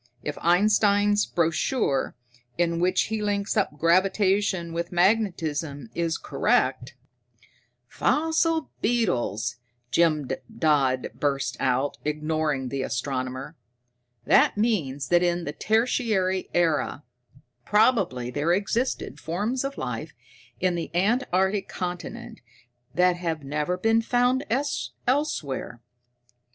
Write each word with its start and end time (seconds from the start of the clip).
If 0.23 0.35
Einstein's 0.41 1.27
brochure, 1.27 2.15
in 2.57 2.79
which 2.79 3.03
he 3.03 3.21
links 3.21 3.55
up 3.55 3.77
gravitation 3.77 4.73
with 4.73 4.91
magnetism, 4.91 5.91
is 5.93 6.17
correct" 6.17 6.95
"Fossil 7.99 8.71
beetles!" 8.81 9.57
Jim 9.91 10.27
Dodd 10.57 11.09
burst 11.13 11.55
out, 11.59 11.99
ignoring 12.03 12.69
the 12.69 12.81
astronomer. 12.81 13.55
"That 14.25 14.57
means 14.57 15.09
that 15.09 15.21
in 15.21 15.43
the 15.43 15.53
Tertiary 15.53 16.49
Era, 16.51 17.03
probably, 17.63 18.31
there 18.31 18.51
existed 18.53 19.19
forms 19.19 19.63
of 19.63 19.77
life 19.77 20.15
in 20.59 20.73
the 20.73 20.89
antarctic 20.95 21.67
continent 21.69 22.39
that 22.95 23.17
have 23.17 23.43
never 23.43 23.77
been 23.77 24.01
found 24.01 24.47
elsewhere. 25.05 25.79